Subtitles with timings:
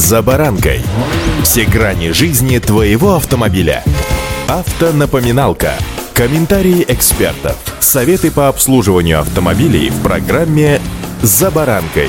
[0.00, 0.80] «За баранкой».
[1.42, 3.84] Все грани жизни твоего автомобиля.
[4.48, 5.74] Автонапоминалка.
[6.14, 7.58] Комментарии экспертов.
[7.80, 10.80] Советы по обслуживанию автомобилей в программе
[11.20, 12.08] «За баранкой».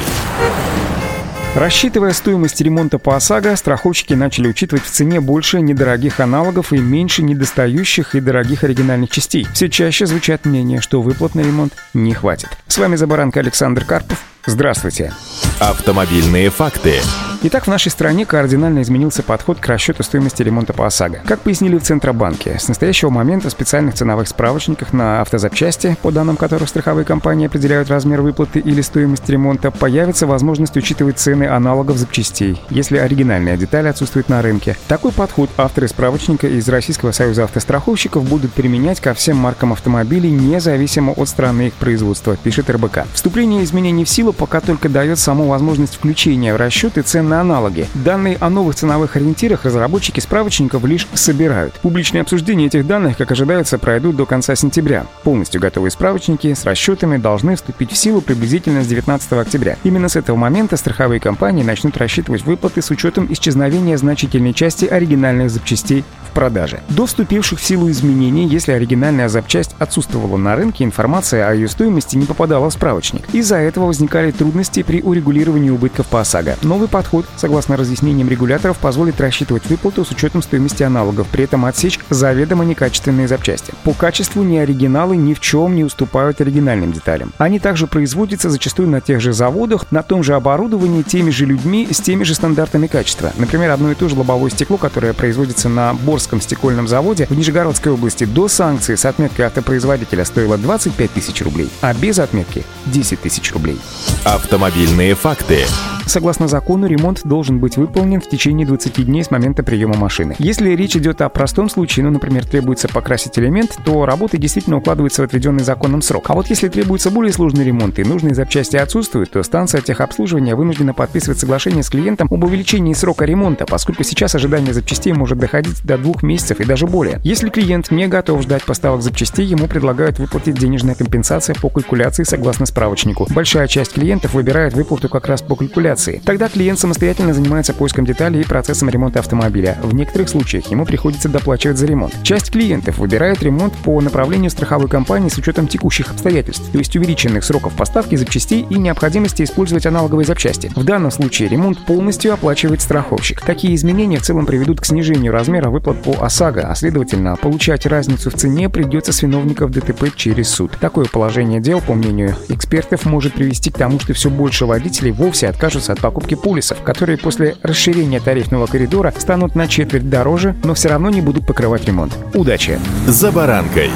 [1.54, 7.24] Рассчитывая стоимость ремонта по ОСАГО, страховщики начали учитывать в цене больше недорогих аналогов и меньше
[7.24, 9.46] недостающих и дорогих оригинальных частей.
[9.54, 12.48] Все чаще звучат мнения, что выплат на ремонт не хватит.
[12.68, 14.18] С вами «За баранкой» Александр Карпов.
[14.46, 15.12] Здравствуйте.
[15.60, 17.02] Автомобильные факты.
[17.44, 21.22] Итак, в нашей стране кардинально изменился подход к расчету стоимости ремонта по ОСАГО.
[21.26, 26.38] Как пояснили в Центробанке, с настоящего момента в специальных ценовых справочниках на автозапчасти, по данным
[26.38, 32.62] которых страховые компании определяют размер выплаты или стоимость ремонта, появится возможность учитывать цены аналогов запчастей,
[32.70, 34.78] если оригинальная деталь отсутствует на рынке.
[34.88, 41.14] Такой подход авторы справочника из Российского союза автостраховщиков будут применять ко всем маркам автомобилей, независимо
[41.14, 43.08] от страны их производства, пишет РБК.
[43.16, 47.88] Вступление изменений в силу пока только дает саму возможность включения в расчеты цен на аналоги.
[47.96, 51.74] Данные о новых ценовых ориентирах разработчики справочников лишь собирают.
[51.76, 55.06] Публичное обсуждение этих данных, как ожидается, пройдут до конца сентября.
[55.24, 59.78] Полностью готовые справочники с расчетами должны вступить в силу приблизительно с 19 октября.
[59.86, 65.50] Именно с этого момента страховые компании начнут рассчитывать выплаты с учетом исчезновения значительной части оригинальных
[65.50, 66.82] запчастей в продаже.
[66.90, 72.18] До вступивших в силу изменений, если оригинальная запчасть отсутствовала на рынке, информация о ее стоимости
[72.18, 73.24] не попадала в справочник.
[73.32, 76.58] Из-за этого возникали трудности при урегулировании убытков по ОСАГО.
[76.64, 81.66] Новый подход подход, согласно разъяснениям регуляторов, позволит рассчитывать выплату с учетом стоимости аналогов, при этом
[81.66, 83.74] отсечь заведомо некачественные запчасти.
[83.84, 87.34] По качеству ни оригиналы ни в чем не уступают оригинальным деталям.
[87.38, 91.88] Они также производятся зачастую на тех же заводах, на том же оборудовании, теми же людьми,
[91.92, 93.32] с теми же стандартами качества.
[93.38, 97.92] Например, одно и то же лобовое стекло, которое производится на Борском стекольном заводе в Нижегородской
[97.92, 103.52] области до санкции с отметкой автопроизводителя стоило 25 тысяч рублей, а без отметки 10 тысяч
[103.54, 103.80] рублей.
[104.24, 105.66] Автомобильные факты.
[106.12, 110.36] Согласно закону, ремонт должен быть выполнен в течение 20 дней с момента приема машины.
[110.40, 115.22] Если речь идет о простом случае, ну, например, требуется покрасить элемент, то работы действительно укладываются
[115.22, 116.30] в отведенный законом срок.
[116.30, 120.94] А вот если требуется более сложный ремонт и нужные запчасти отсутствуют, то станция техобслуживания вынуждена
[120.94, 125.98] подписывать соглашение с клиентом об увеличении срока ремонта, поскольку сейчас ожидание запчастей может доходить до
[125.98, 127.22] двух месяцев и даже более.
[127.24, 132.66] Если клиент не готов ждать поставок запчастей, ему предлагают выплатить денежная компенсация по калькуляции согласно
[132.66, 133.28] справочнику.
[133.30, 136.22] Большая часть клиентов выбирает выплату как раз по калькуляции коммуникации.
[136.26, 139.78] Тогда клиент самостоятельно занимается поиском деталей и процессом ремонта автомобиля.
[139.82, 142.16] В некоторых случаях ему приходится доплачивать за ремонт.
[142.24, 147.44] Часть клиентов выбирает ремонт по направлению страховой компании с учетом текущих обстоятельств, то есть увеличенных
[147.44, 150.72] сроков поставки запчастей и необходимости использовать аналоговые запчасти.
[150.76, 153.42] В данном случае ремонт полностью оплачивает страховщик.
[153.42, 158.30] Такие изменения в целом приведут к снижению размера выплат по ОСАГО, а следовательно, получать разницу
[158.30, 160.72] в цене придется с виновников ДТП через суд.
[160.80, 165.48] Такое положение дел, по мнению экспертов, может привести к тому, что все больше водителей вовсе
[165.48, 170.90] откажутся от покупки полисов, которые после расширения тарифного коридора станут на четверть дороже, но все
[170.90, 172.14] равно не будут покрывать ремонт.
[172.34, 172.80] Удачи!
[173.08, 173.90] За баранкой!